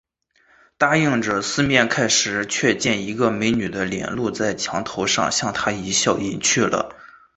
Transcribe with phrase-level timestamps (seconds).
[0.79, 6.95] 答应着，四面看时，却见一个美女的脸露在墙头上，向他一笑，隐去了